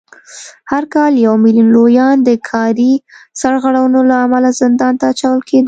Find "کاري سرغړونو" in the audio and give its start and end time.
2.49-3.99